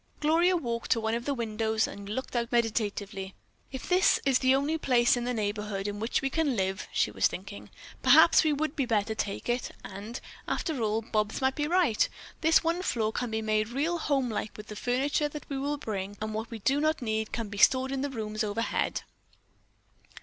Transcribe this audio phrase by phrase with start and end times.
[0.19, 3.35] Gloria walked to one of the windows and looked out meditatively.
[3.71, 7.11] "If this is the only place in the neighborhood in which we can live," she
[7.11, 7.69] was thinking,
[8.01, 12.09] "perhaps we would better take it, and, after all, Bobs may be right:
[12.41, 16.17] this one floor can be made real homelike with the furniture that we will bring,
[16.19, 19.03] and what we do not need can be stored in the rooms overhead."